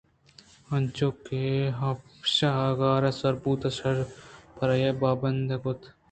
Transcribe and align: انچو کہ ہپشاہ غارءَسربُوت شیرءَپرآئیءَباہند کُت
انچو 0.73 1.09
کہ 1.25 1.43
ہپشاہ 1.79 2.61
غارءَسربُوت 2.79 3.61
شیرءَپرآئیءَباہند 3.77 5.49
کُت 5.63 5.81